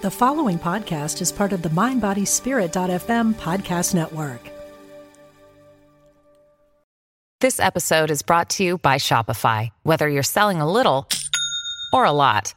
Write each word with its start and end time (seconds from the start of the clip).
The 0.00 0.12
following 0.12 0.60
podcast 0.60 1.20
is 1.20 1.32
part 1.32 1.52
of 1.52 1.62
the 1.62 1.70
MindBodySpirit.fm 1.70 3.34
podcast 3.34 3.96
network. 3.96 4.48
This 7.40 7.58
episode 7.58 8.08
is 8.12 8.22
brought 8.22 8.48
to 8.50 8.62
you 8.62 8.78
by 8.78 8.98
Shopify. 8.98 9.70
Whether 9.82 10.08
you're 10.08 10.22
selling 10.22 10.60
a 10.60 10.70
little 10.70 11.08
or 11.92 12.04
a 12.04 12.12
lot, 12.12 12.54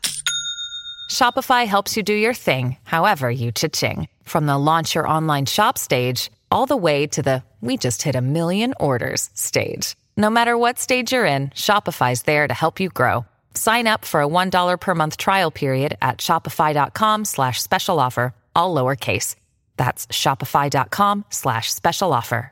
Shopify 1.09 1.65
helps 1.65 1.97
you 1.97 2.03
do 2.03 2.13
your 2.13 2.35
thing, 2.35 2.77
however 2.83 3.31
you 3.31 3.51
cha-ching. 3.51 4.07
From 4.21 4.45
the 4.45 4.59
launch 4.59 4.93
your 4.93 5.07
online 5.07 5.47
shop 5.47 5.79
stage, 5.79 6.29
all 6.51 6.67
the 6.67 6.77
way 6.77 7.07
to 7.07 7.23
the 7.23 7.43
we 7.59 7.75
just 7.75 8.03
hit 8.03 8.13
a 8.15 8.21
million 8.21 8.75
orders 8.79 9.31
stage. 9.33 9.95
No 10.15 10.29
matter 10.29 10.59
what 10.59 10.77
stage 10.77 11.11
you're 11.11 11.25
in, 11.25 11.49
Shopify's 11.49 12.21
there 12.21 12.47
to 12.47 12.53
help 12.53 12.79
you 12.79 12.89
grow. 12.89 13.25
Sign 13.53 13.87
up 13.87 14.05
for 14.05 14.21
a 14.21 14.27
$1 14.27 14.79
per 14.79 14.95
month 14.95 15.17
trial 15.17 15.51
period 15.51 15.97
at 16.01 16.17
shopify.com 16.17 17.25
slash 17.25 17.61
special 17.61 17.99
offer, 17.99 18.33
all 18.55 18.75
lowercase. 18.75 19.35
That's 19.77 20.07
shopify.com 20.07 21.25
slash 21.29 21.71
special 21.71 22.13
offer. 22.13 22.51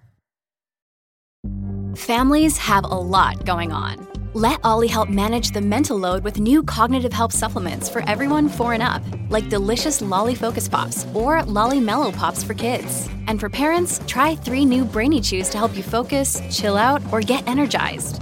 Families 1.96 2.58
have 2.58 2.84
a 2.84 2.88
lot 2.88 3.46
going 3.46 3.72
on. 3.72 4.08
Let 4.34 4.60
OLLY 4.64 4.88
help 4.88 5.10
manage 5.10 5.52
the 5.52 5.62
mental 5.62 5.98
load 5.98 6.24
with 6.24 6.40
new 6.40 6.62
cognitive 6.62 7.12
help 7.12 7.32
supplements 7.32 7.90
for 7.90 8.08
everyone 8.08 8.48
four 8.48 8.74
and 8.74 8.84
up, 8.84 9.02
like 9.30 9.50
delicious 9.50 10.02
Lolly 10.02 10.36
Focus 10.36 10.70
Pops 10.70 11.08
or 11.16 11.44
Lolly 11.44 11.80
Mellow 11.80 12.12
Pops 12.12 12.44
for 12.44 12.54
kids. 12.54 13.10
And 13.28 13.40
for 13.40 13.50
parents, 13.50 14.00
try 14.06 14.36
three 14.36 14.66
new 14.66 14.86
Brainy 14.86 15.20
Chews 15.20 15.50
to 15.50 15.58
help 15.58 15.76
you 15.76 15.82
focus, 15.82 16.42
chill 16.52 16.78
out, 16.78 17.02
or 17.12 17.22
get 17.22 17.48
energized. 17.48 18.22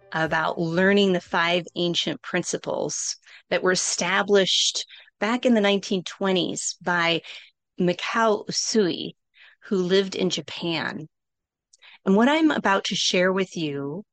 about 0.11 0.59
learning 0.59 1.13
the 1.13 1.21
five 1.21 1.65
ancient 1.75 2.21
principles 2.21 3.15
that 3.49 3.63
were 3.63 3.71
established 3.71 4.85
back 5.19 5.45
in 5.45 5.53
the 5.53 5.61
1920s 5.61 6.75
by 6.81 7.21
Mikao 7.79 8.47
Usui, 8.47 9.11
who 9.65 9.77
lived 9.77 10.15
in 10.15 10.29
Japan. 10.29 11.07
And 12.05 12.15
what 12.15 12.29
I'm 12.29 12.51
about 12.51 12.85
to 12.85 12.95
share 12.95 13.31
with 13.31 13.55
you, 13.55 14.03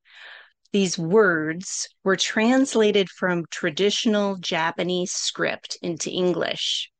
these 0.71 0.99
words 0.99 1.89
were 2.03 2.15
translated 2.15 3.09
from 3.09 3.45
traditional 3.49 4.37
Japanese 4.37 5.11
script 5.11 5.77
into 5.81 6.11
English. 6.11 6.91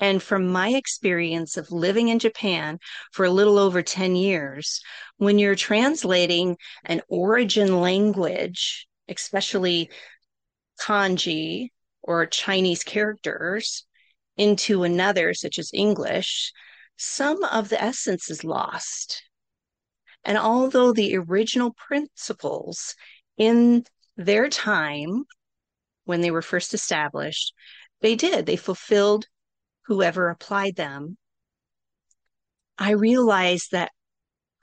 And 0.00 0.22
from 0.22 0.48
my 0.48 0.70
experience 0.70 1.56
of 1.56 1.70
living 1.70 2.08
in 2.08 2.18
Japan 2.18 2.78
for 3.12 3.24
a 3.24 3.30
little 3.30 3.58
over 3.58 3.82
10 3.82 4.16
years, 4.16 4.80
when 5.16 5.38
you're 5.38 5.54
translating 5.54 6.56
an 6.84 7.00
origin 7.08 7.80
language, 7.80 8.86
especially 9.08 9.90
kanji 10.80 11.68
or 12.02 12.26
Chinese 12.26 12.82
characters, 12.82 13.86
into 14.36 14.82
another, 14.82 15.32
such 15.32 15.58
as 15.58 15.70
English, 15.72 16.52
some 16.96 17.42
of 17.44 17.68
the 17.68 17.80
essence 17.82 18.30
is 18.30 18.44
lost. 18.44 19.22
And 20.24 20.38
although 20.38 20.92
the 20.92 21.16
original 21.16 21.72
principles 21.72 22.94
in 23.36 23.84
their 24.16 24.48
time, 24.48 25.24
when 26.04 26.20
they 26.20 26.30
were 26.30 26.42
first 26.42 26.74
established, 26.74 27.54
they 28.00 28.16
did, 28.16 28.46
they 28.46 28.56
fulfilled 28.56 29.26
whoever 29.86 30.30
applied 30.30 30.76
them, 30.76 31.16
I 32.78 32.92
realized 32.92 33.70
that 33.72 33.92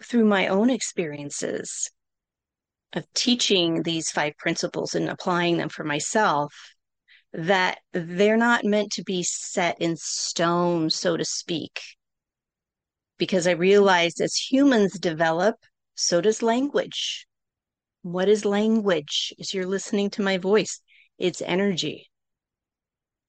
through 0.04 0.26
my 0.26 0.48
own 0.48 0.70
experiences 0.70 1.90
of 2.94 3.06
teaching 3.14 3.84
these 3.84 4.12
five 4.12 4.36
principles 4.38 4.96
and 4.96 5.10
applying 5.10 5.58
them 5.58 5.70
for 5.70 5.84
myself, 5.84 6.54
that 7.34 7.80
they're 7.94 8.38
not 8.38 8.66
meant 8.66 8.92
to 8.94 9.04
be 9.04 9.24
set 9.24 9.80
in 9.80 9.96
stone, 9.96 10.90
so 10.90 11.16
to 11.16 11.24
speak. 11.24 11.80
Because 13.18 13.48
I 13.48 13.52
realized 13.52 14.20
as 14.20 14.36
humans 14.36 15.00
develop, 15.00 15.56
so 15.96 16.20
does 16.20 16.42
language. 16.42 17.28
What 18.02 18.28
is 18.28 18.44
language? 18.44 19.34
As 19.40 19.54
you're 19.54 19.68
listening 19.68 20.10
to 20.12 20.22
my 20.22 20.38
voice, 20.38 20.82
it's 21.18 21.42
energy 21.42 22.11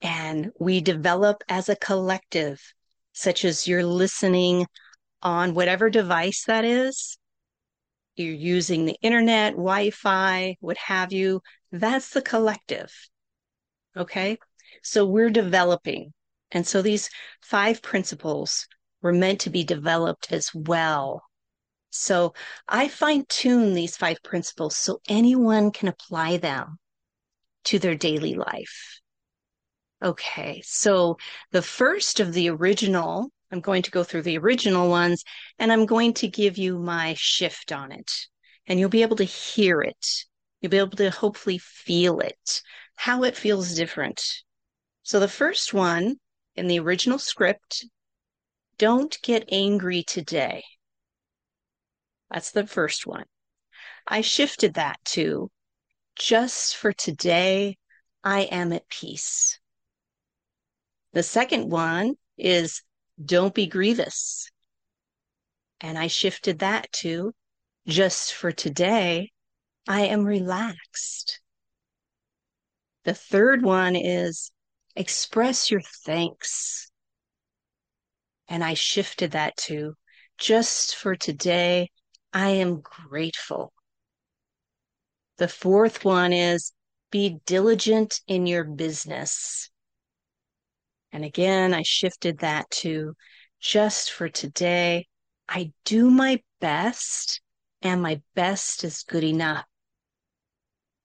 and 0.03 0.51
we 0.59 0.81
develop 0.81 1.43
as 1.49 1.69
a 1.69 1.77
collective, 1.77 2.61
such 3.13 3.45
as 3.45 3.69
you're 3.69 3.87
listening 3.87 4.67
on 5.23 5.55
whatever 5.55 5.89
device 5.89 6.45
that 6.47 6.65
is. 6.65 7.17
You're 8.17 8.35
using 8.35 8.85
the 8.85 8.99
internet, 9.01 9.53
Wi 9.53 9.91
Fi, 9.91 10.57
what 10.61 10.77
have 10.77 11.13
you. 11.13 11.41
That's 11.71 12.11
the 12.11 12.21
collective. 12.21 12.93
Okay. 13.97 14.39
So 14.83 15.07
we're 15.07 15.31
developing. 15.31 16.13
And 16.51 16.67
so 16.67 16.83
these 16.83 17.09
five 17.41 17.81
principles 17.81 18.67
were 19.01 19.13
meant 19.13 19.41
to 19.43 19.51
be 19.51 19.65
developed 19.65 20.33
as 20.33 20.51
well. 20.53 21.23
So 21.91 22.35
I 22.69 22.89
fine 22.89 23.25
tune 23.29 23.75
these 23.75 23.97
five 23.97 24.23
principles 24.23 24.77
so 24.77 25.01
anyone 25.09 25.71
can 25.71 25.89
apply 25.89 26.39
them 26.39 26.79
to 27.65 27.79
their 27.79 27.95
daily 27.95 28.35
life. 28.35 29.02
Okay, 30.03 30.61
so 30.65 31.17
the 31.53 31.63
first 31.63 32.19
of 32.19 32.33
the 32.33 32.51
original, 32.51 33.31
I'm 33.53 33.61
going 33.61 33.83
to 33.83 33.91
go 33.93 34.03
through 34.03 34.23
the 34.23 34.37
original 34.37 34.89
ones 34.89 35.23
and 35.61 35.71
I'm 35.71 35.87
going 35.87 36.15
to 36.15 36.27
give 36.27 36.59
you 36.59 36.77
my 36.77 37.15
shift 37.17 37.71
on 37.71 37.93
it. 37.93 38.11
And 38.67 38.81
you'll 38.81 38.89
be 38.89 39.03
able 39.03 39.17
to 39.17 39.25
hear 39.25 39.81
it. 39.81 40.25
You'll 40.61 40.71
be 40.71 40.79
able 40.79 40.97
to 40.97 41.11
hopefully 41.11 41.59
feel 41.59 42.19
it, 42.19 42.63
how 42.97 43.23
it 43.23 43.37
feels 43.37 43.75
different. 43.75 44.21
So 45.05 45.21
the 45.21 45.29
first 45.29 45.73
one 45.73 46.17
in 46.57 46.67
the 46.67 46.81
original 46.81 47.19
script, 47.19 47.85
don't 48.79 49.17
get 49.23 49.49
angry 49.53 50.03
today. 50.03 50.65
That's 52.29 52.51
the 52.51 52.67
first 52.67 53.07
one. 53.07 53.27
I 54.09 54.23
shifted 54.23 54.75
that 54.75 54.99
to 55.07 55.51
just 56.17 56.77
for 56.77 56.93
today, 56.93 57.79
I 58.25 58.43
am 58.43 58.73
at 58.73 58.89
peace. 58.89 59.61
The 61.13 61.23
second 61.23 61.71
one 61.71 62.15
is 62.39 62.83
don't 63.23 63.55
be 63.55 63.67
grievous. 63.67 64.51
And 65.81 65.99
I 65.99 66.07
shifted 66.07 66.61
that 66.61 66.91
to 66.93 67.35
just 67.87 68.33
for 68.33 68.53
today, 68.53 69.33
I 69.89 70.03
am 70.03 70.25
relaxed. 70.25 71.41
The 73.05 73.15
third 73.15 73.63
one 73.63 73.97
is 73.97 74.53
express 74.95 75.71
your 75.71 75.83
thanks. 76.05 76.91
And 78.49 78.63
I 78.63 78.75
shifted 78.75 79.33
that 79.33 79.57
to 79.69 79.95
just 80.39 80.95
for 80.97 81.17
today, 81.17 81.91
I 82.33 82.51
am 82.51 82.81
grateful. 82.81 83.73
The 85.39 85.49
fourth 85.49 86.05
one 86.05 86.33
is 86.33 86.73
be 87.11 87.41
diligent 87.45 88.21
in 88.27 88.47
your 88.47 88.65
business. 88.65 89.71
And 91.13 91.25
again, 91.25 91.75
I 91.75 91.83
shifted 91.83 92.39
that 92.39 92.71
to 92.71 93.15
just 93.61 94.13
for 94.13 94.29
today. 94.29 95.07
I 95.49 95.73
do 95.85 96.11
my 96.11 96.41
best 96.61 97.41
and 97.83 98.01
my 98.01 98.23
best 98.35 98.85
is 98.85 99.03
good 99.03 99.25
enough. 99.25 99.67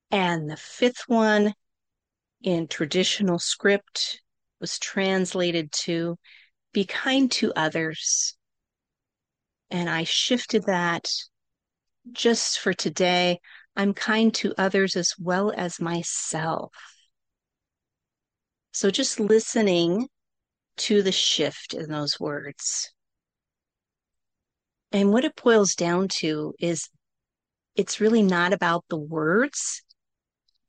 And 0.10 0.50
the 0.50 0.58
fifth 0.58 1.04
one 1.08 1.54
in 2.42 2.68
traditional 2.68 3.40
script 3.40 4.22
was 4.62 4.80
translated 4.80 5.72
to 5.72 6.18
be 6.72 6.86
kind 6.86 7.30
to 7.34 7.52
others. 7.56 8.38
And 9.70 9.90
I 9.90 10.04
shifted 10.06 10.66
that 10.68 11.10
just 12.12 12.60
for 12.60 12.74
today. 12.74 13.40
I'm 13.76 13.94
kind 13.94 14.34
to 14.36 14.54
others 14.58 14.96
as 14.96 15.14
well 15.20 15.52
as 15.56 15.82
myself. 15.82 16.72
So 18.78 18.92
just 18.92 19.20
listening 19.20 20.08
to 20.86 21.02
the 21.02 21.12
shift 21.12 21.74
in 21.74 21.90
those 21.90 22.20
words. 22.20 22.94
And 24.92 25.12
what 25.12 25.26
it 25.26 25.36
boils 25.36 25.74
down 25.74 26.10
to 26.20 26.54
is 26.60 26.88
it's 27.76 28.00
really 28.00 28.22
not 28.22 28.54
about 28.54 28.86
the 28.88 29.00
words. 29.00 29.82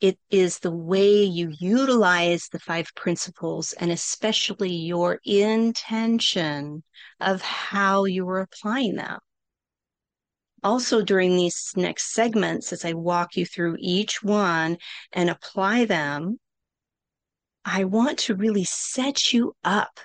It 0.00 0.18
is 0.30 0.58
the 0.58 0.74
way 0.74 1.22
you 1.22 1.52
utilize 1.60 2.48
the 2.50 2.58
five 2.58 2.88
principles 2.96 3.74
and 3.74 3.90
especially 3.90 4.72
your 4.72 5.20
intention 5.26 6.84
of 7.20 7.42
how 7.42 8.06
you 8.06 8.26
are 8.30 8.40
applying 8.40 8.96
them. 8.96 9.18
also 10.64 11.02
during 11.02 11.36
these 11.36 11.74
next 11.76 12.14
segments, 12.14 12.72
as 12.72 12.86
I 12.86 12.94
walk 12.94 13.36
you 13.36 13.44
through 13.44 13.76
each 13.80 14.22
one 14.22 14.78
and 15.12 15.28
apply 15.28 15.84
them, 15.84 16.38
I 17.64 17.84
want 17.84 18.18
to 18.20 18.34
really 18.34 18.64
set 18.64 19.32
you 19.32 19.54
up 19.62 20.00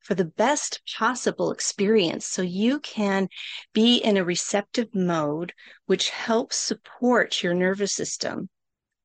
for 0.00 0.14
the 0.14 0.24
best 0.24 0.80
possible 0.96 1.50
experience 1.50 2.26
so 2.26 2.42
you 2.42 2.78
can 2.78 3.28
be 3.72 3.96
in 3.96 4.16
a 4.16 4.24
receptive 4.24 4.94
mode, 4.94 5.52
which 5.86 6.10
helps 6.10 6.56
support 6.56 7.42
your 7.42 7.54
nervous 7.54 7.92
system. 7.92 8.48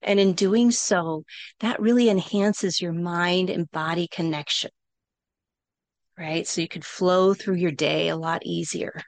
And 0.03 0.19
in 0.19 0.33
doing 0.33 0.71
so, 0.71 1.23
that 1.59 1.79
really 1.79 2.09
enhances 2.09 2.81
your 2.81 2.93
mind 2.93 3.49
and 3.49 3.69
body 3.71 4.07
connection, 4.11 4.71
right? 6.17 6.47
So 6.47 6.61
you 6.61 6.67
can 6.67 6.81
flow 6.83 7.33
through 7.33 7.55
your 7.55 7.71
day 7.71 8.09
a 8.09 8.15
lot 8.15 8.45
easier. 8.45 9.01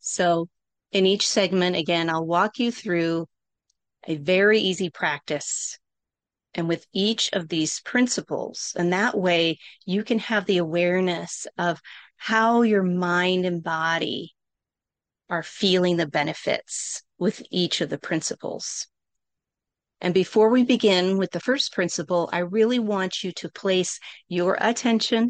So 0.00 0.48
in 0.90 1.06
each 1.06 1.28
segment, 1.28 1.76
again, 1.76 2.10
I'll 2.10 2.26
walk 2.26 2.58
you 2.58 2.72
through 2.72 3.26
a 4.06 4.16
very 4.16 4.58
easy 4.58 4.90
practice 4.90 5.78
and 6.54 6.68
with 6.68 6.86
each 6.92 7.30
of 7.32 7.48
these 7.48 7.80
principles. 7.80 8.74
And 8.76 8.92
that 8.92 9.16
way 9.16 9.58
you 9.86 10.02
can 10.02 10.18
have 10.18 10.46
the 10.46 10.58
awareness 10.58 11.46
of 11.58 11.80
how 12.16 12.62
your 12.62 12.82
mind 12.82 13.46
and 13.46 13.62
body 13.62 14.34
are 15.28 15.42
feeling 15.42 15.96
the 15.96 16.08
benefits 16.08 17.02
with 17.18 17.42
each 17.50 17.80
of 17.80 17.88
the 17.88 17.98
principles. 17.98 18.88
And 20.00 20.14
before 20.14 20.48
we 20.48 20.64
begin 20.64 21.18
with 21.18 21.30
the 21.30 21.40
first 21.40 21.72
principle, 21.72 22.28
I 22.32 22.38
really 22.38 22.78
want 22.78 23.22
you 23.22 23.32
to 23.32 23.50
place 23.50 24.00
your 24.28 24.56
attention 24.60 25.28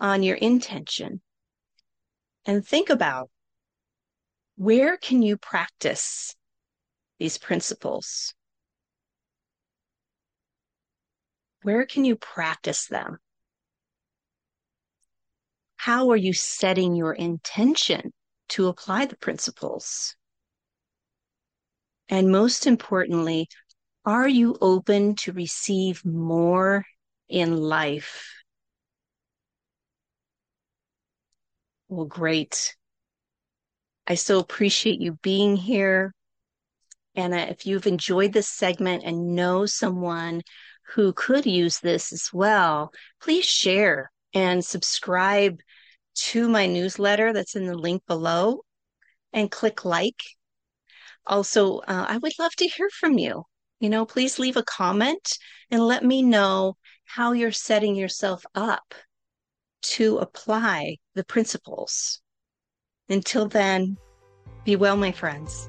on 0.00 0.22
your 0.22 0.36
intention 0.36 1.20
and 2.46 2.66
think 2.66 2.88
about 2.88 3.30
where 4.56 4.96
can 4.96 5.22
you 5.22 5.36
practice 5.36 6.34
these 7.18 7.38
principles? 7.38 8.34
Where 11.62 11.86
can 11.86 12.04
you 12.04 12.16
practice 12.16 12.86
them? 12.86 13.18
How 15.76 16.10
are 16.10 16.16
you 16.16 16.32
setting 16.32 16.94
your 16.94 17.12
intention 17.12 18.12
to 18.50 18.68
apply 18.68 19.06
the 19.06 19.16
principles? 19.16 20.16
And 22.08 22.30
most 22.30 22.66
importantly, 22.66 23.48
are 24.04 24.28
you 24.28 24.56
open 24.60 25.16
to 25.16 25.32
receive 25.32 26.04
more 26.04 26.86
in 27.28 27.56
life? 27.56 28.34
Well, 31.88 32.06
great. 32.06 32.76
I 34.06 34.14
so 34.14 34.38
appreciate 34.38 35.00
you 35.00 35.18
being 35.22 35.56
here. 35.56 36.14
And 37.18 37.34
if 37.34 37.66
you've 37.66 37.88
enjoyed 37.88 38.32
this 38.32 38.48
segment 38.48 39.02
and 39.04 39.34
know 39.34 39.66
someone 39.66 40.40
who 40.94 41.12
could 41.12 41.46
use 41.46 41.80
this 41.80 42.12
as 42.12 42.30
well, 42.32 42.92
please 43.20 43.44
share 43.44 44.12
and 44.34 44.64
subscribe 44.64 45.58
to 46.14 46.48
my 46.48 46.66
newsletter 46.66 47.32
that's 47.32 47.56
in 47.56 47.66
the 47.66 47.76
link 47.76 48.04
below 48.06 48.60
and 49.32 49.50
click 49.50 49.84
like. 49.84 50.22
Also, 51.26 51.78
uh, 51.78 52.06
I 52.08 52.18
would 52.18 52.34
love 52.38 52.52
to 52.58 52.68
hear 52.68 52.88
from 52.88 53.18
you. 53.18 53.42
You 53.80 53.90
know, 53.90 54.06
please 54.06 54.38
leave 54.38 54.56
a 54.56 54.62
comment 54.62 55.38
and 55.72 55.84
let 55.84 56.04
me 56.04 56.22
know 56.22 56.76
how 57.04 57.32
you're 57.32 57.50
setting 57.50 57.96
yourself 57.96 58.46
up 58.54 58.94
to 59.82 60.18
apply 60.18 60.98
the 61.16 61.24
principles. 61.24 62.20
Until 63.08 63.48
then, 63.48 63.96
be 64.64 64.76
well, 64.76 64.96
my 64.96 65.10
friends. 65.10 65.68